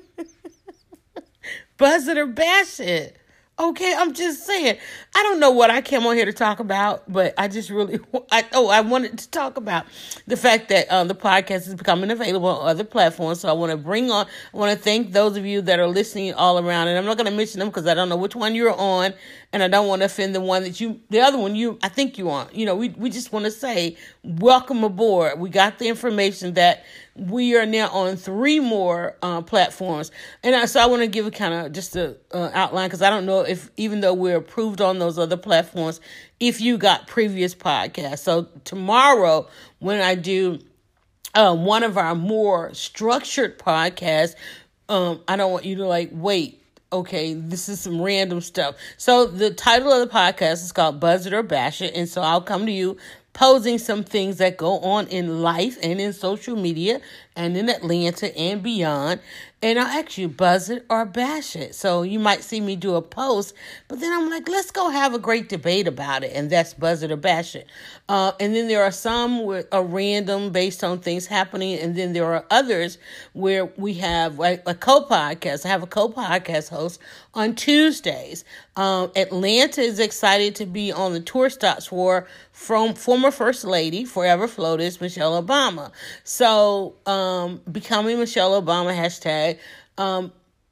Buzz 1.77 2.07
it 2.07 2.17
or 2.17 2.27
bash 2.27 2.79
it. 2.79 3.17
Okay, 3.59 3.91
I'm 3.97 4.13
just 4.13 4.45
saying. 4.45 4.77
I 5.15 5.23
don't 5.23 5.39
know 5.39 5.49
what 5.49 5.71
I 5.71 5.81
came 5.81 6.05
on 6.05 6.15
here 6.15 6.25
to 6.25 6.33
talk 6.33 6.59
about, 6.59 7.11
but 7.11 7.33
I 7.39 7.47
just 7.47 7.71
really, 7.71 7.99
I 8.31 8.45
oh, 8.53 8.69
I 8.69 8.81
wanted 8.81 9.17
to 9.17 9.29
talk 9.31 9.57
about 9.57 9.87
the 10.27 10.37
fact 10.37 10.69
that 10.69 10.91
um, 10.91 11.07
the 11.07 11.15
podcast 11.15 11.67
is 11.67 11.73
becoming 11.73 12.11
available 12.11 12.49
on 12.49 12.69
other 12.69 12.83
platforms. 12.83 13.39
So 13.39 13.49
I 13.49 13.53
want 13.53 13.71
to 13.71 13.77
bring 13.77 14.11
on, 14.11 14.27
I 14.53 14.57
want 14.57 14.77
to 14.77 14.83
thank 14.83 15.11
those 15.11 15.37
of 15.37 15.45
you 15.47 15.61
that 15.63 15.79
are 15.79 15.87
listening 15.87 16.35
all 16.35 16.59
around, 16.59 16.89
and 16.89 16.99
I'm 16.99 17.05
not 17.05 17.17
going 17.17 17.31
to 17.31 17.35
mention 17.35 17.57
them 17.57 17.69
because 17.69 17.87
I 17.87 17.95
don't 17.95 18.09
know 18.09 18.15
which 18.15 18.35
one 18.35 18.53
you're 18.53 18.75
on, 18.77 19.15
and 19.51 19.63
I 19.63 19.67
don't 19.67 19.87
want 19.87 20.01
to 20.01 20.05
offend 20.05 20.35
the 20.35 20.41
one 20.41 20.61
that 20.61 20.79
you, 20.79 21.01
the 21.09 21.21
other 21.21 21.39
one 21.39 21.55
you, 21.55 21.79
I 21.81 21.89
think 21.89 22.19
you 22.19 22.29
on. 22.29 22.49
You 22.53 22.67
know, 22.67 22.75
we 22.75 22.89
we 22.89 23.09
just 23.09 23.33
want 23.33 23.45
to 23.45 23.51
say 23.51 23.97
welcome 24.27 24.83
aboard. 24.83 25.39
We 25.39 25.49
got 25.49 25.79
the 25.79 25.87
information 25.87 26.55
that 26.55 26.83
we 27.15 27.55
are 27.55 27.65
now 27.65 27.89
on 27.89 28.17
three 28.17 28.59
more 28.59 29.15
uh, 29.21 29.41
platforms, 29.41 30.11
and 30.43 30.55
I, 30.55 30.65
so 30.65 30.79
I 30.79 30.85
want 30.85 31.01
to 31.01 31.07
give 31.07 31.25
a 31.25 31.31
kind 31.31 31.53
of 31.53 31.71
just 31.71 31.95
a 31.95 32.17
uh, 32.31 32.51
outline 32.53 32.89
because 32.89 33.01
I 33.01 33.09
don't 33.09 33.25
know 33.25 33.41
if 33.41 33.71
even 33.77 34.01
though 34.01 34.13
we're 34.13 34.37
approved 34.37 34.81
on 34.81 34.99
those 34.99 35.17
other 35.17 35.37
platforms, 35.37 36.01
if 36.39 36.61
you 36.61 36.77
got 36.77 37.07
previous 37.07 37.55
podcasts. 37.55 38.19
So 38.19 38.49
tomorrow 38.65 39.47
when 39.79 40.01
I 40.01 40.15
do 40.15 40.59
uh, 41.33 41.55
one 41.55 41.83
of 41.83 41.97
our 41.97 42.13
more 42.13 42.73
structured 42.73 43.57
podcasts, 43.57 44.35
um, 44.89 45.21
I 45.27 45.37
don't 45.37 45.51
want 45.51 45.65
you 45.65 45.77
to 45.77 45.87
like 45.87 46.09
wait. 46.11 46.61
Okay, 46.91 47.33
this 47.33 47.67
is 47.67 47.81
some 47.81 48.01
random 48.01 48.39
stuff. 48.39 48.75
So 48.95 49.25
the 49.25 49.51
title 49.51 49.91
of 49.91 50.07
the 50.07 50.13
podcast 50.13 50.63
is 50.63 50.71
called 50.71 51.01
Buzz 51.01 51.25
It 51.25 51.33
or 51.33 51.43
Bash 51.43 51.81
It, 51.81 51.95
and 51.95 52.07
so 52.07 52.21
I'll 52.21 52.41
come 52.41 52.65
to 52.65 52.71
you 52.71 52.97
posing 53.37 53.77
some 53.77 54.03
things 54.03 54.37
that 54.37 54.57
go 54.57 54.79
on 54.79 55.05
in 55.07 55.43
life 55.43 55.77
and 55.83 56.01
in 56.01 56.11
social 56.11 56.55
media 56.55 56.99
and 57.35 57.55
in 57.55 57.69
Atlanta 57.69 58.35
and 58.35 58.63
beyond. 58.63 59.19
And 59.59 59.79
I'll 59.79 59.87
ask 59.87 60.19
you, 60.19 60.27
buzz 60.27 60.69
it 60.69 60.85
or 60.87 61.03
bash 61.03 61.55
it. 61.55 61.73
So 61.73 62.03
you 62.03 62.19
might 62.19 62.43
see 62.43 62.61
me 62.61 62.75
do 62.75 62.93
a 62.93 63.01
post, 63.01 63.55
but 63.87 63.99
then 63.99 64.13
I'm 64.13 64.29
like, 64.29 64.47
let's 64.47 64.69
go 64.69 64.89
have 64.89 65.15
a 65.15 65.19
great 65.19 65.49
debate 65.49 65.87
about 65.87 66.23
it. 66.23 66.31
And 66.35 66.47
that's 66.47 66.75
buzz 66.75 67.01
it 67.01 67.11
or 67.11 67.15
bash 67.15 67.55
it. 67.55 67.67
Uh, 68.07 68.33
and 68.39 68.55
then 68.55 68.67
there 68.67 68.83
are 68.83 68.91
some 68.91 69.45
with 69.45 69.67
a 69.71 69.81
random 69.81 70.51
based 70.51 70.83
on 70.83 70.99
things 70.99 71.25
happening. 71.25 71.79
And 71.79 71.95
then 71.95 72.13
there 72.13 72.31
are 72.31 72.45
others 72.51 72.99
where 73.33 73.65
we 73.77 73.95
have 73.95 74.39
a, 74.39 74.61
a 74.67 74.75
co 74.75 75.05
podcast. 75.05 75.65
I 75.65 75.69
have 75.69 75.81
a 75.81 75.87
co 75.87 76.07
podcast 76.07 76.69
host 76.69 76.99
on 77.33 77.55
Tuesdays. 77.55 78.45
Um, 78.75 79.11
Atlanta 79.15 79.81
is 79.81 79.99
excited 79.99 80.53
to 80.57 80.67
be 80.67 80.91
on 80.91 81.13
the 81.13 81.19
tour 81.19 81.49
stops 81.49 81.87
for 81.87 82.27
from 82.51 82.93
former 82.93 83.31
First 83.31 83.63
Lady, 83.65 84.05
Forever 84.05 84.47
Flotus, 84.47 84.99
Michelle 84.99 85.41
Obama. 85.41 85.91
So, 86.23 86.95
um, 87.05 87.61
becoming 87.71 88.19
Michelle 88.19 88.59
Obama 88.61 88.95
hashtag. 88.95 89.46
Um, 89.97 90.31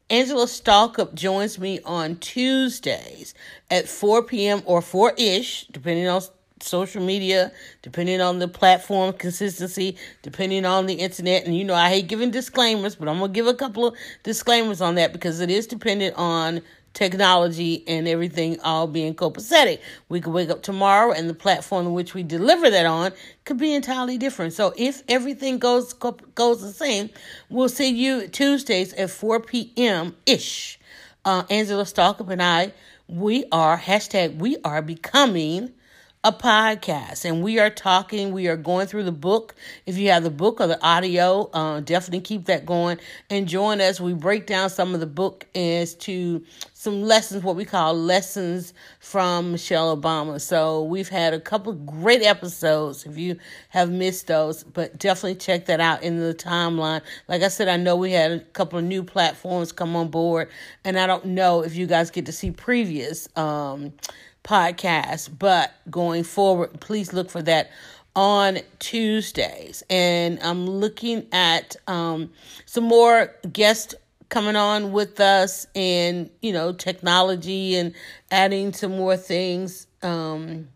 Angela 0.10 0.46
Stalkup 0.46 1.16
joins 1.16 1.58
me 1.58 1.80
on 1.84 2.18
Tuesdays 2.18 3.34
at 3.72 3.88
4 3.88 4.24
p.m. 4.24 4.62
or 4.66 4.82
4 4.82 5.14
ish, 5.18 5.66
depending 5.72 6.08
on 6.08 6.22
social 6.62 7.04
media, 7.04 7.52
depending 7.82 8.22
on 8.22 8.40
the 8.40 8.48
platform 8.48 9.14
consistency, 9.14 9.98
depending 10.22 10.66
on 10.66 10.86
the 10.86 10.94
internet. 10.94 11.46
And 11.46 11.58
you 11.58 11.64
know, 11.64 11.74
I 11.74 11.90
hate 11.90 12.08
giving 12.08 12.32
disclaimers, 12.32 12.96
but 12.96 13.08
I'm 13.08 13.18
going 13.18 13.32
to 13.32 13.36
give 13.36 13.48
a 13.48 13.54
couple 13.54 13.88
of 13.88 13.96
disclaimers 14.24 14.82
on 14.82 14.96
that 14.96 15.12
because 15.12 15.40
it 15.40 15.50
is 15.50 15.68
dependent 15.68 16.16
on 16.18 16.62
technology 16.96 17.84
and 17.88 18.08
everything 18.08 18.60
all 18.62 18.88
being 18.88 19.14
copacetic. 19.14 19.80
We 20.10 20.22
could 20.22 20.34
wake 20.34 20.50
up 20.50 20.64
tomorrow 20.64 21.12
and 21.12 21.30
the 21.30 21.36
platform 21.36 21.86
in 21.86 21.94
which 21.94 22.16
we 22.16 22.24
deliver 22.24 22.72
that 22.72 22.88
on 22.88 23.12
could 23.44 23.58
be 23.58 23.76
entirely 23.76 24.18
different. 24.18 24.54
So 24.54 24.74
if 24.76 25.04
everything 25.08 25.60
goes 25.60 25.94
goes 25.94 26.62
the 26.62 26.74
same, 26.74 27.12
we'll 27.50 27.70
see 27.70 27.90
you 27.90 28.28
Tuesdays 28.28 28.94
at 28.94 29.12
4 29.12 29.42
p.m. 29.42 30.16
ish. 30.26 30.80
Uh, 31.24 31.44
Angela 31.50 31.84
Stalkup 31.84 32.30
and 32.30 32.42
I, 32.42 32.72
we 33.08 33.46
are 33.52 33.78
hashtag 33.78 34.38
we 34.38 34.58
are 34.64 34.82
becoming 34.82 35.72
a 36.26 36.32
podcast. 36.32 37.24
And 37.24 37.44
we 37.44 37.60
are 37.60 37.70
talking 37.70 38.32
we 38.32 38.48
are 38.48 38.58
going 38.58 38.88
through 38.88 39.04
the 39.04 39.12
book. 39.12 39.54
If 39.86 39.96
you 40.00 40.10
have 40.10 40.24
the 40.24 40.32
book 40.32 40.60
or 40.60 40.66
the 40.66 40.84
audio 40.84 41.52
uh, 41.54 41.82
definitely 41.82 42.22
keep 42.22 42.46
that 42.46 42.66
going 42.66 42.98
and 43.30 43.48
join 43.48 43.80
us. 43.80 44.02
We 44.02 44.14
break 44.14 44.48
down 44.48 44.72
some 44.72 44.96
of 44.96 45.00
the 45.02 45.06
book 45.06 45.46
as 45.54 45.94
to 45.96 46.44
some 46.74 47.04
lessons 47.04 47.44
what 47.44 47.56
we 47.56 47.64
call 47.64 47.94
lessons 47.94 48.74
from 49.00 49.52
michelle 49.52 49.96
obama. 49.96 50.42
So 50.42 50.84
we've 50.84 51.10
had 51.10 51.36
a 51.36 51.40
couple 51.40 51.74
great 51.74 52.24
episodes 52.24 53.06
if 53.06 53.20
you 53.20 53.38
have 53.70 53.92
missed 53.92 54.26
those 54.26 54.64
but 54.64 54.98
definitely 54.98 55.36
check 55.36 55.68
that 55.68 55.80
out 55.80 56.02
in 56.02 56.20
the 56.20 56.34
timeline. 56.34 57.02
Like 57.28 57.44
i 57.44 57.50
said 57.50 57.68
i 57.68 57.78
know 57.78 57.96
we 57.96 58.12
had 58.12 58.32
a 58.32 58.40
couple 58.40 58.80
of 58.80 58.86
new 58.86 59.04
platforms 59.04 59.72
come 59.72 59.96
on 59.96 60.08
board 60.08 60.50
and 60.84 60.98
i 60.98 61.06
don't 61.06 61.26
know 61.26 61.62
if 61.62 61.76
you 61.76 61.86
guys 61.86 62.10
get 62.10 62.26
to 62.26 62.32
see 62.32 62.50
previous 62.50 63.30
um, 63.38 63.94
podcast. 64.46 65.30
But 65.38 65.74
going 65.90 66.24
forward, 66.24 66.80
please 66.80 67.12
look 67.12 67.30
for 67.30 67.42
that 67.42 67.72
on 68.16 68.60
Tuesdays. 68.80 69.84
And 69.90 70.40
I'm 70.42 70.66
looking 70.66 71.28
at 71.34 71.76
um, 71.88 72.32
some 72.66 72.86
more 72.86 73.36
guests 73.52 73.96
coming 74.30 74.56
on 74.56 74.92
with 74.92 75.20
us 75.20 75.68
and, 75.76 76.30
you 76.42 76.54
know, 76.54 76.72
technology 76.72 77.76
and 77.76 77.94
adding 78.32 78.72
some 78.74 78.96
more 78.96 79.18
things. 79.18 79.88
Um, 80.02 80.70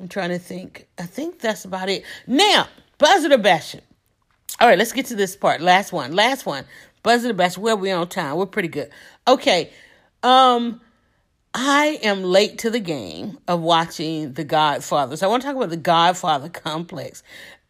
I'm 0.00 0.08
trying 0.08 0.30
to 0.30 0.38
think. 0.38 0.86
I 0.98 1.04
think 1.04 1.40
that's 1.40 1.64
about 1.64 1.88
it. 1.88 2.04
Now, 2.26 2.68
Buzz 2.98 3.24
it 3.24 3.32
or 3.32 3.38
Bash. 3.38 3.76
All 4.58 4.66
right, 4.66 4.78
let's 4.78 4.92
get 4.92 5.06
to 5.06 5.16
this 5.16 5.36
part. 5.36 5.60
Last 5.60 5.92
one. 5.92 6.12
Last 6.12 6.46
one. 6.46 6.64
Buzz 7.02 7.24
it 7.24 7.30
or 7.30 7.34
Bash 7.34 7.58
Where 7.58 7.76
we 7.76 7.90
on 7.90 8.08
time? 8.08 8.36
We're 8.36 8.46
pretty 8.46 8.68
good. 8.68 8.90
Okay. 9.28 9.70
Um, 10.22 10.80
I 11.58 11.98
am 12.02 12.22
late 12.22 12.58
to 12.58 12.70
the 12.70 12.80
game 12.80 13.38
of 13.48 13.62
watching 13.62 14.34
The 14.34 14.44
Godfather. 14.44 15.16
So 15.16 15.26
I 15.26 15.30
want 15.30 15.42
to 15.42 15.48
talk 15.48 15.56
about 15.56 15.70
the 15.70 15.78
Godfather 15.78 16.50
complex. 16.50 17.22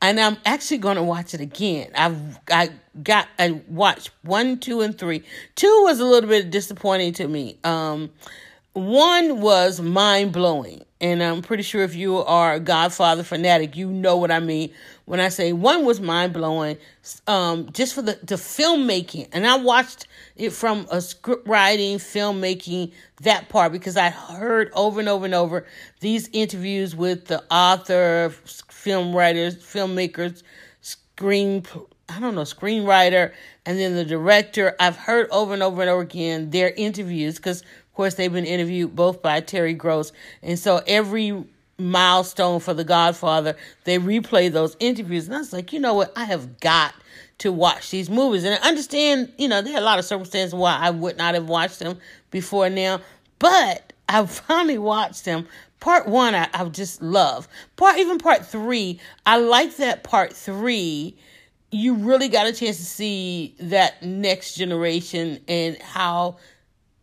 And 0.02 0.18
I'm 0.18 0.36
actually 0.44 0.78
going 0.78 0.96
to 0.96 1.04
watch 1.04 1.34
it 1.34 1.40
again. 1.40 1.92
I've 1.94 2.36
I 2.50 2.70
got 3.00 3.28
I 3.38 3.62
watched 3.68 4.10
one, 4.22 4.58
two, 4.58 4.80
and 4.80 4.98
three. 4.98 5.22
Two 5.54 5.82
was 5.84 6.00
a 6.00 6.04
little 6.04 6.28
bit 6.28 6.50
disappointing 6.50 7.12
to 7.14 7.28
me. 7.28 7.58
Um 7.62 8.10
one 8.72 9.40
was 9.40 9.80
mind 9.80 10.32
blowing. 10.32 10.84
And 11.00 11.22
I'm 11.22 11.42
pretty 11.42 11.62
sure 11.62 11.82
if 11.82 11.94
you 11.94 12.16
are 12.16 12.54
a 12.54 12.60
Godfather 12.60 13.22
fanatic, 13.22 13.76
you 13.76 13.90
know 13.90 14.16
what 14.16 14.30
I 14.30 14.40
mean 14.40 14.70
when 15.06 15.20
I 15.20 15.28
say 15.28 15.52
one 15.52 15.84
was 15.84 16.00
mind 16.00 16.32
blowing, 16.32 16.78
um, 17.26 17.70
just 17.72 17.94
for 17.94 18.02
the, 18.02 18.18
the 18.22 18.34
filmmaking. 18.34 19.28
And 19.32 19.46
I 19.46 19.56
watched 19.56 20.08
it 20.36 20.50
from 20.50 20.86
a 20.90 21.00
script 21.00 21.48
writing, 21.48 21.98
filmmaking, 21.98 22.92
that 23.22 23.48
part, 23.48 23.72
because 23.72 23.96
I 23.96 24.10
heard 24.10 24.70
over 24.74 25.00
and 25.00 25.08
over 25.08 25.24
and 25.24 25.34
over 25.34 25.64
these 26.00 26.28
interviews 26.32 26.94
with 26.94 27.26
the 27.26 27.42
author, 27.50 28.30
film 28.68 29.14
writers, 29.14 29.56
filmmakers, 29.56 30.42
screen, 30.80 31.64
I 32.08 32.18
don't 32.18 32.34
know, 32.34 32.42
screenwriter, 32.42 33.32
and 33.64 33.78
then 33.78 33.94
the 33.94 34.04
director. 34.04 34.74
I've 34.80 34.96
heard 34.96 35.28
over 35.30 35.54
and 35.54 35.62
over 35.62 35.82
and 35.82 35.90
over 35.90 36.02
again 36.02 36.50
their 36.50 36.70
interviews 36.70 37.36
because, 37.36 37.62
course, 37.96 38.14
they've 38.14 38.32
been 38.32 38.44
interviewed 38.44 38.94
both 38.94 39.22
by 39.22 39.40
Terry 39.40 39.74
Gross. 39.74 40.12
And 40.42 40.58
so 40.58 40.82
every 40.86 41.44
milestone 41.78 42.60
for 42.60 42.74
The 42.74 42.84
Godfather, 42.84 43.56
they 43.84 43.98
replay 43.98 44.52
those 44.52 44.76
interviews. 44.78 45.26
And 45.26 45.34
I 45.34 45.38
was 45.38 45.52
like, 45.52 45.72
you 45.72 45.80
know 45.80 45.94
what? 45.94 46.12
I 46.16 46.24
have 46.24 46.60
got 46.60 46.94
to 47.38 47.52
watch 47.52 47.90
these 47.90 48.08
movies. 48.08 48.44
And 48.44 48.54
I 48.54 48.68
understand, 48.68 49.32
you 49.38 49.48
know, 49.48 49.60
there 49.62 49.74
are 49.74 49.80
a 49.80 49.84
lot 49.84 49.98
of 49.98 50.04
circumstances 50.04 50.54
why 50.54 50.78
I 50.78 50.90
would 50.90 51.16
not 51.16 51.34
have 51.34 51.48
watched 51.48 51.80
them 51.80 51.98
before 52.30 52.70
now. 52.70 53.00
But 53.38 53.92
I 54.08 54.24
finally 54.26 54.78
watched 54.78 55.24
them. 55.24 55.46
Part 55.80 56.06
one, 56.08 56.34
I, 56.34 56.48
I 56.54 56.64
just 56.66 57.02
love. 57.02 57.48
Part 57.76 57.98
even 57.98 58.18
part 58.18 58.46
three, 58.46 58.98
I 59.24 59.38
like 59.38 59.76
that 59.76 60.04
part 60.04 60.32
three. 60.32 61.16
You 61.70 61.94
really 61.94 62.28
got 62.28 62.46
a 62.46 62.52
chance 62.52 62.78
to 62.78 62.84
see 62.84 63.54
that 63.60 64.02
next 64.02 64.54
generation 64.54 65.40
and 65.48 65.76
how 65.82 66.38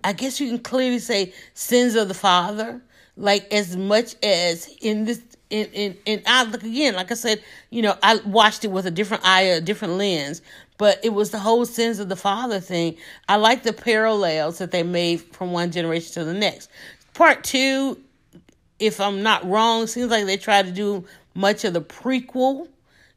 I 0.03 0.13
guess 0.13 0.39
you 0.39 0.47
can 0.49 0.59
clearly 0.59 0.99
say 0.99 1.33
sins 1.53 1.95
of 1.95 2.07
the 2.07 2.13
father 2.13 2.81
like 3.15 3.51
as 3.53 3.75
much 3.77 4.15
as 4.23 4.67
in 4.81 5.05
this 5.05 5.21
in 5.49 5.67
in, 5.67 5.97
in 6.05 6.23
I 6.25 6.43
look 6.43 6.63
again, 6.63 6.95
like 6.95 7.11
I 7.11 7.15
said, 7.15 7.43
you 7.69 7.81
know, 7.81 7.95
I 8.01 8.19
watched 8.25 8.65
it 8.65 8.71
with 8.71 8.85
a 8.85 8.91
different 8.91 9.25
eye, 9.25 9.41
a 9.41 9.61
different 9.61 9.95
lens, 9.95 10.41
but 10.77 10.99
it 11.03 11.13
was 11.13 11.29
the 11.29 11.39
whole 11.39 11.65
sins 11.65 11.99
of 11.99 12.09
the 12.09 12.15
father 12.15 12.59
thing. 12.59 12.97
I 13.29 13.35
like 13.35 13.63
the 13.63 13.73
parallels 13.73 14.57
that 14.57 14.71
they 14.71 14.83
made 14.83 15.21
from 15.21 15.51
one 15.51 15.71
generation 15.71 16.13
to 16.13 16.23
the 16.23 16.33
next. 16.33 16.69
Part 17.13 17.43
two, 17.43 17.99
if 18.79 18.99
I'm 18.99 19.21
not 19.21 19.47
wrong, 19.47 19.85
seems 19.85 20.09
like 20.09 20.25
they 20.25 20.37
tried 20.37 20.65
to 20.65 20.71
do 20.71 21.05
much 21.35 21.63
of 21.63 21.73
the 21.73 21.81
prequel 21.81 22.67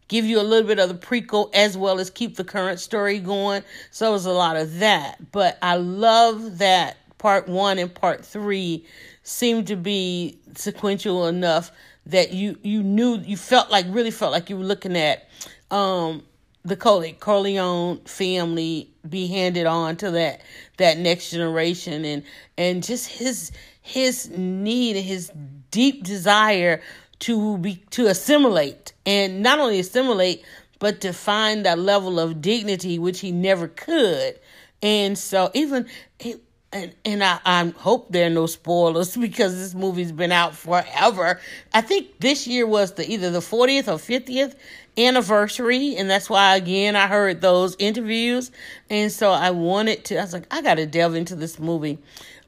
give 0.09 0.25
you 0.25 0.41
a 0.41 0.43
little 0.43 0.67
bit 0.67 0.79
of 0.79 0.89
the 0.89 0.95
prequel 0.95 1.55
as 1.55 1.77
well 1.77 1.99
as 1.99 2.11
keep 2.11 2.37
the 2.37 2.45
current 2.45 2.81
story 2.81 3.19
going. 3.19 3.63
So 3.91 4.09
it 4.09 4.13
was 4.13 4.27
a 4.27 4.33
lot 4.33 4.57
of 4.57 4.79
that. 4.79 5.33
But 5.33 5.59
I 5.63 5.77
love 5.77 6.59
that 6.59 6.97
part 7.19 7.49
one 7.49 7.79
and 7.79 7.95
part 7.95 8.25
three 8.25 8.85
seemed 9.23 9.67
to 9.67 9.77
be 9.77 10.39
sequential 10.55 11.27
enough 11.27 11.73
that 12.07 12.33
you 12.33 12.59
you 12.63 12.83
knew 12.83 13.19
you 13.19 13.37
felt 13.37 13.71
like 13.71 13.85
really 13.89 14.13
felt 14.13 14.33
like 14.33 14.49
you 14.49 14.57
were 14.57 14.65
looking 14.65 14.97
at 14.97 15.29
um 15.71 16.23
the 16.65 16.77
Corleone 16.77 18.01
family 18.05 18.91
be 19.09 19.29
handed 19.29 19.67
on 19.67 19.97
to 19.97 20.11
that 20.13 20.41
that 20.79 20.99
next 20.99 21.31
generation 21.31 22.05
and 22.05 22.23
and 22.59 22.83
just 22.83 23.09
his 23.09 23.53
his 23.83 24.29
need 24.31 24.97
his 24.97 25.31
deep 25.71 26.03
desire 26.03 26.81
to 27.21 27.59
be 27.59 27.77
to 27.91 28.07
assimilate 28.07 28.93
and 29.05 29.43
not 29.43 29.59
only 29.59 29.79
assimilate 29.81 30.45
but 30.79 31.01
to 31.01 31.13
find 31.13 31.65
that 31.65 31.79
level 31.79 32.21
of 32.21 32.41
dignity 32.41 32.99
which 32.99 33.21
he 33.21 33.33
never 33.33 33.69
could 33.69 34.39
and 34.83 35.17
so 35.19 35.51
even 35.55 35.87
it, 36.19 36.41
and, 36.73 36.95
and 37.05 37.25
I, 37.25 37.39
I 37.45 37.65
hope 37.77 38.11
there 38.11 38.27
are 38.27 38.31
no 38.31 38.47
spoilers 38.47 39.17
because 39.17 39.55
this 39.55 39.75
movie's 39.75 40.13
been 40.13 40.33
out 40.33 40.55
forever. 40.55 41.41
I 41.73 41.81
think 41.81 42.19
this 42.19 42.47
year 42.47 42.67
was 42.67 42.93
the 42.93 43.11
either 43.11 43.31
the 43.31 43.39
40th 43.39 43.89
or 43.89 43.97
50th 43.97 44.55
anniversary, 44.99 45.97
and 45.97 46.09
that's 46.09 46.29
why 46.29 46.57
again 46.57 46.97
I 46.97 47.07
heard 47.07 47.41
those 47.41 47.77
interviews, 47.79 48.51
and 48.91 49.13
so 49.13 49.31
I 49.31 49.51
wanted 49.51 50.05
to. 50.07 50.19
I 50.19 50.23
was 50.23 50.33
like, 50.33 50.47
I 50.51 50.63
got 50.63 50.75
to 50.75 50.87
delve 50.87 51.15
into 51.15 51.37
this 51.37 51.59
movie. 51.59 51.99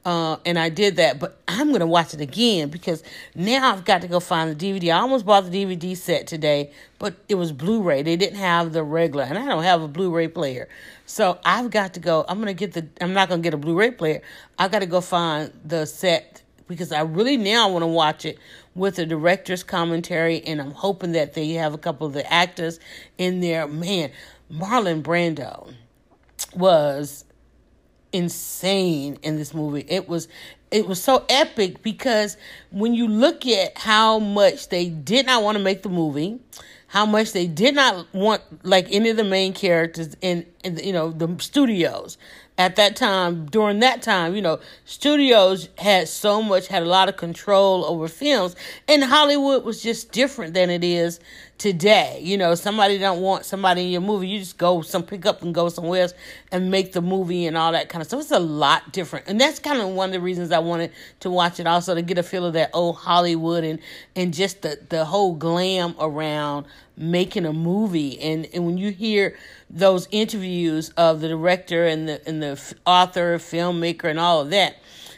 Uh, 0.09 0.39
and 0.43 0.57
I 0.57 0.69
did 0.69 0.95
that, 0.95 1.19
but 1.19 1.39
I'm 1.47 1.71
gonna 1.71 1.85
watch 1.85 2.15
it 2.15 2.19
again 2.19 2.69
because 2.69 3.03
now 3.35 3.71
I've 3.71 3.85
got 3.85 4.01
to 4.01 4.07
go 4.07 4.19
find 4.19 4.49
the 4.49 4.55
DVD. 4.55 4.91
I 4.91 5.01
almost 5.01 5.23
bought 5.23 5.45
the 5.45 5.51
DVD 5.51 5.95
set 5.95 6.25
today, 6.25 6.71
but 6.97 7.13
it 7.29 7.35
was 7.35 7.51
Blu-ray. 7.51 8.01
They 8.01 8.15
didn't 8.15 8.39
have 8.39 8.73
the 8.73 8.81
regular, 8.81 9.25
and 9.25 9.37
I 9.37 9.45
don't 9.45 9.61
have 9.61 9.83
a 9.83 9.87
Blu-ray 9.87 10.29
player. 10.29 10.67
So 11.05 11.37
I've 11.45 11.69
got 11.69 11.93
to 11.93 11.99
go. 11.99 12.25
I'm 12.27 12.39
gonna 12.39 12.55
get 12.55 12.73
the. 12.73 12.87
I'm 12.99 13.13
not 13.13 13.29
gonna 13.29 13.43
get 13.43 13.53
a 13.53 13.57
Blu-ray 13.57 13.91
player. 13.91 14.23
I've 14.57 14.71
got 14.71 14.79
to 14.79 14.87
go 14.87 14.99
find 14.99 15.53
the 15.63 15.85
set 15.85 16.41
because 16.67 16.91
I 16.91 17.01
really 17.01 17.37
now 17.37 17.69
want 17.69 17.83
to 17.83 17.87
watch 17.87 18.25
it 18.25 18.39
with 18.73 18.95
the 18.95 19.05
director's 19.05 19.61
commentary, 19.61 20.41
and 20.43 20.59
I'm 20.59 20.71
hoping 20.71 21.11
that 21.11 21.35
they 21.35 21.51
have 21.51 21.75
a 21.75 21.77
couple 21.77 22.07
of 22.07 22.13
the 22.13 22.33
actors 22.33 22.79
in 23.19 23.41
there. 23.41 23.67
Man, 23.67 24.09
Marlon 24.51 25.03
Brando 25.03 25.71
was 26.55 27.25
insane 28.11 29.17
in 29.23 29.35
this 29.37 29.53
movie. 29.53 29.85
It 29.87 30.07
was 30.07 30.27
it 30.71 30.87
was 30.87 31.01
so 31.01 31.25
epic 31.29 31.81
because 31.81 32.37
when 32.71 32.93
you 32.93 33.07
look 33.07 33.45
at 33.47 33.77
how 33.77 34.19
much 34.19 34.69
they 34.69 34.89
did 34.89 35.25
not 35.25 35.43
want 35.43 35.57
to 35.57 35.63
make 35.63 35.81
the 35.81 35.89
movie, 35.89 36.39
how 36.87 37.05
much 37.05 37.31
they 37.33 37.47
did 37.47 37.75
not 37.75 38.11
want 38.13 38.41
like 38.63 38.87
any 38.91 39.09
of 39.09 39.17
the 39.17 39.23
main 39.23 39.53
characters 39.53 40.15
in, 40.21 40.45
in 40.63 40.77
you 40.77 40.93
know 40.93 41.11
the 41.11 41.35
studios 41.39 42.17
at 42.59 42.75
that 42.75 42.97
time 42.97 43.45
during 43.45 43.79
that 43.79 44.01
time 44.01 44.35
you 44.35 44.41
know 44.41 44.59
studios 44.83 45.69
had 45.77 46.09
so 46.09 46.41
much 46.41 46.67
had 46.67 46.83
a 46.83 46.85
lot 46.85 47.07
of 47.07 47.15
control 47.15 47.85
over 47.85 48.07
films. 48.09 48.55
And 48.87 49.03
hollywood 49.03 49.63
was 49.63 49.81
just 49.81 50.11
different 50.11 50.53
than 50.53 50.69
it 50.69 50.83
is 50.83 51.21
today. 51.57 52.19
You 52.21 52.37
know 52.37 52.55
somebody 52.55 52.97
don't 52.97 53.21
want 53.21 53.45
somebody 53.45 53.83
in 53.83 53.89
your 53.89 54.01
movie 54.01 54.27
you 54.27 54.39
just 54.39 54.57
go 54.57 54.81
some 54.81 55.03
pick 55.03 55.25
up 55.25 55.41
and 55.41 55.55
go 55.55 55.69
somewhere 55.69 56.03
else 56.03 56.13
and 56.51 56.69
make 56.69 56.91
the 56.91 57.01
movie 57.01 57.45
and 57.47 57.57
all 57.57 57.71
that 57.71 57.87
kind 57.89 58.01
of 58.01 58.07
stuff. 58.07 58.21
It's 58.21 58.31
a 58.31 58.39
lot 58.39 58.91
different. 58.91 59.27
And 59.27 59.39
that's 59.39 59.59
kind 59.59 59.79
of 59.79 59.89
one 59.89 60.09
of 60.09 60.13
the 60.13 60.21
reasons 60.21 60.51
i 60.51 60.59
wanted 60.59 60.91
to 61.21 61.29
watch 61.29 61.61
it 61.61 61.67
also 61.67 61.95
to 61.95 62.01
get 62.01 62.17
a 62.17 62.23
feel 62.23 62.45
of 62.45 62.53
that 62.53 62.71
old 62.73 62.97
hollywood 62.97 63.63
and 63.63 63.79
and 64.17 64.33
just 64.33 64.63
the 64.63 64.79
the 64.89 65.05
whole 65.05 65.33
glam 65.33 65.95
around 65.99 66.65
making 66.99 67.45
a 67.45 67.53
movie 67.53 68.19
and 68.19 68.45
and 68.53 68.65
when 68.65 68.77
you 68.77 68.91
hear 68.91 69.35
those 69.69 70.07
interviews 70.11 70.89
of 70.97 71.21
the 71.21 71.29
director 71.29 71.85
and 71.85 72.09
the 72.09 72.27
and 72.27 72.43
the 72.43 72.61
author, 72.85 73.37
filmmaker, 73.37 74.05
and 74.05 74.19
all 74.19 74.41
of 74.41 74.49
that, 74.49 74.75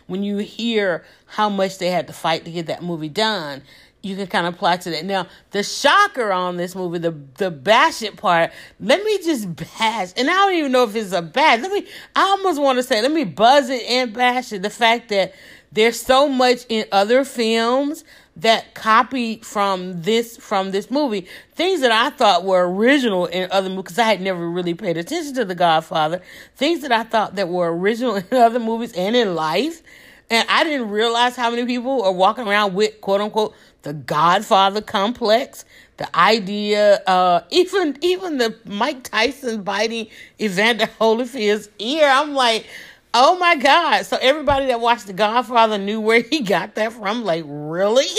when 0.07 0.23
you 0.23 0.37
hear 0.37 1.03
how 1.25 1.49
much 1.49 1.79
they 1.79 1.89
had 1.89 2.07
to 2.07 2.13
fight 2.13 2.45
to 2.45 2.51
get 2.51 2.67
that 2.67 2.83
movie 2.83 3.09
done, 3.09 3.63
you 4.03 4.15
can 4.15 4.27
kind 4.27 4.45
of 4.45 4.53
apply 4.53 4.77
to 4.77 4.91
that. 4.91 5.05
Now, 5.05 5.27
the 5.51 5.63
shocker 5.63 6.31
on 6.31 6.57
this 6.57 6.75
movie, 6.75 6.99
the 6.99 7.15
the 7.37 7.49
bash 7.49 8.03
it 8.03 8.15
part, 8.15 8.51
let 8.79 9.03
me 9.03 9.17
just 9.17 9.55
bash, 9.55 10.13
and 10.15 10.29
I 10.29 10.33
don't 10.33 10.53
even 10.53 10.71
know 10.71 10.83
if 10.83 10.95
it's 10.95 11.13
a 11.13 11.21
bash. 11.21 11.61
Let 11.61 11.71
me, 11.71 11.87
I 12.15 12.21
almost 12.21 12.61
want 12.61 12.77
to 12.77 12.83
say, 12.83 13.01
let 13.01 13.11
me 13.11 13.23
buzz 13.23 13.69
it 13.69 13.83
and 13.89 14.13
bash 14.13 14.53
it. 14.53 14.61
The 14.61 14.69
fact 14.69 15.09
that 15.09 15.33
there's 15.71 15.99
so 15.99 16.29
much 16.29 16.65
in 16.69 16.85
other 16.91 17.23
films 17.23 18.03
that 18.41 18.73
copied 18.73 19.45
from 19.45 20.01
this 20.01 20.37
from 20.37 20.71
this 20.71 20.91
movie 20.91 21.27
things 21.61 21.81
that 21.81 21.91
I 21.91 22.09
thought 22.09 22.43
were 22.43 22.67
original 22.67 23.27
in 23.27 23.47
other 23.51 23.69
movies 23.69 23.83
because 23.83 23.99
I 23.99 24.07
had 24.07 24.21
never 24.21 24.49
really 24.49 24.73
paid 24.73 24.97
attention 24.97 25.35
to 25.35 25.45
The 25.45 25.53
Godfather. 25.53 26.21
Things 26.55 26.81
that 26.81 26.91
I 26.91 27.03
thought 27.03 27.35
that 27.35 27.49
were 27.49 27.71
original 27.71 28.15
in 28.31 28.33
other 28.33 28.59
movies 28.59 28.93
and 28.93 29.15
in 29.15 29.35
life, 29.35 29.83
and 30.31 30.47
I 30.49 30.63
didn't 30.63 30.89
realize 30.89 31.35
how 31.35 31.51
many 31.51 31.65
people 31.65 32.01
are 32.01 32.11
walking 32.11 32.47
around 32.47 32.73
with 32.73 32.99
quote 33.01 33.21
unquote 33.21 33.53
the 33.83 33.93
Godfather 33.93 34.81
complex. 34.81 35.65
The 35.97 36.15
idea, 36.17 37.03
uh, 37.05 37.41
even 37.51 37.97
even 38.01 38.39
the 38.39 38.57
Mike 38.65 39.03
Tyson 39.03 39.61
biting 39.61 40.07
Evander 40.39 40.87
Holyfield's 40.99 41.69
ear. 41.79 42.07
I'm 42.07 42.33
like. 42.33 42.65
Oh 43.13 43.37
my 43.37 43.55
God. 43.55 44.05
So 44.05 44.17
everybody 44.21 44.67
that 44.67 44.79
watched 44.79 45.07
The 45.07 45.13
Godfather 45.13 45.77
knew 45.77 45.99
where 45.99 46.21
he 46.21 46.41
got 46.41 46.75
that 46.75 46.93
from. 46.93 47.25
Like, 47.25 47.43
really? 47.45 48.05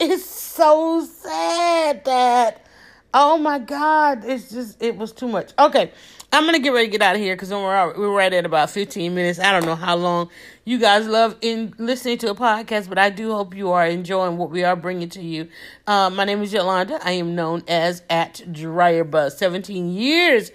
it's 0.00 0.24
so 0.24 1.04
sad 1.04 2.04
that, 2.04 2.64
oh 3.12 3.36
my 3.36 3.58
God, 3.58 4.24
it's 4.24 4.50
just, 4.50 4.82
it 4.82 4.96
was 4.96 5.12
too 5.12 5.28
much. 5.28 5.52
Okay. 5.58 5.92
I'm 6.32 6.50
to 6.52 6.58
get 6.58 6.72
ready 6.72 6.86
to 6.86 6.90
get 6.90 7.02
out 7.02 7.14
of 7.14 7.20
here 7.20 7.34
because 7.34 7.50
we're, 7.50 7.98
we're 7.98 8.14
right 8.14 8.32
at 8.32 8.44
about 8.44 8.70
15 8.70 9.14
minutes. 9.14 9.38
I 9.38 9.52
don't 9.52 9.64
know 9.64 9.76
how 9.76 9.96
long 9.96 10.28
you 10.64 10.78
guys 10.78 11.06
love 11.06 11.36
in 11.40 11.74
listening 11.78 12.18
to 12.18 12.30
a 12.30 12.34
podcast, 12.34 12.88
but 12.88 12.98
I 12.98 13.10
do 13.10 13.32
hope 13.32 13.54
you 13.54 13.70
are 13.70 13.86
enjoying 13.86 14.36
what 14.36 14.50
we 14.50 14.64
are 14.64 14.76
bringing 14.76 15.08
to 15.10 15.22
you. 15.22 15.48
Uh, 15.86 16.10
my 16.10 16.24
name 16.24 16.42
is 16.42 16.52
Yolanda. 16.52 16.98
I 17.02 17.12
am 17.12 17.34
known 17.34 17.62
as 17.68 18.02
at 18.10 18.42
Dryer 18.52 19.04
Buzz. 19.04 19.38
17 19.38 19.88
years 19.88 20.50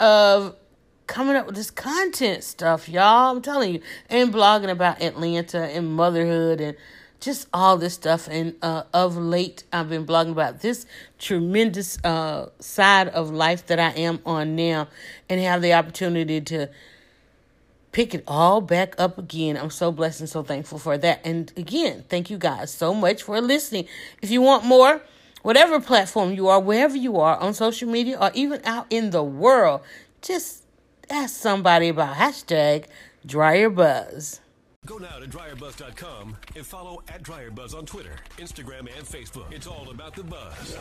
of 0.00 0.56
coming 1.12 1.36
up 1.36 1.44
with 1.44 1.54
this 1.54 1.70
content 1.70 2.42
stuff, 2.42 2.88
y'all. 2.88 3.36
I'm 3.36 3.42
telling 3.42 3.74
you, 3.74 3.80
and 4.08 4.32
blogging 4.32 4.70
about 4.70 5.02
Atlanta 5.02 5.58
and 5.58 5.92
motherhood 5.92 6.58
and 6.58 6.74
just 7.20 7.48
all 7.52 7.76
this 7.76 7.92
stuff. 7.92 8.28
And 8.30 8.54
uh, 8.62 8.84
of 8.94 9.18
late, 9.18 9.64
I've 9.74 9.90
been 9.90 10.06
blogging 10.06 10.32
about 10.32 10.62
this 10.62 10.86
tremendous 11.18 12.02
uh, 12.02 12.48
side 12.60 13.08
of 13.08 13.30
life 13.30 13.66
that 13.66 13.78
I 13.78 13.90
am 13.90 14.20
on 14.24 14.56
now, 14.56 14.88
and 15.28 15.38
have 15.38 15.60
the 15.60 15.74
opportunity 15.74 16.40
to 16.40 16.68
pick 17.92 18.14
it 18.14 18.24
all 18.26 18.62
back 18.62 18.94
up 18.98 19.18
again. 19.18 19.58
I'm 19.58 19.68
so 19.68 19.92
blessed 19.92 20.20
and 20.20 20.30
so 20.30 20.42
thankful 20.42 20.78
for 20.78 20.96
that. 20.96 21.20
And 21.26 21.52
again, 21.58 22.04
thank 22.08 22.30
you 22.30 22.38
guys 22.38 22.72
so 22.72 22.94
much 22.94 23.22
for 23.22 23.38
listening. 23.42 23.86
If 24.22 24.30
you 24.30 24.40
want 24.40 24.64
more, 24.64 25.02
whatever 25.42 25.78
platform 25.78 26.32
you 26.32 26.48
are, 26.48 26.58
wherever 26.58 26.96
you 26.96 27.18
are 27.18 27.36
on 27.36 27.52
social 27.52 27.90
media 27.90 28.16
or 28.18 28.30
even 28.32 28.62
out 28.64 28.86
in 28.88 29.10
the 29.10 29.22
world, 29.22 29.82
just 30.22 30.61
ask 31.10 31.34
somebody 31.34 31.88
about 31.88 32.16
hashtag 32.16 32.86
dryerbuzz. 33.26 34.40
Go 34.84 34.98
now 34.98 35.18
to 35.18 35.26
dryerbuzz.com 35.26 36.36
and 36.56 36.66
follow 36.66 37.02
at 37.08 37.22
dryerbuzz 37.22 37.74
on 37.74 37.86
Twitter, 37.86 38.16
Instagram, 38.38 38.80
and 38.80 39.06
Facebook. 39.06 39.52
It's 39.52 39.68
all 39.68 39.88
about 39.90 40.14
the 40.16 40.24
buzz. 40.24 40.76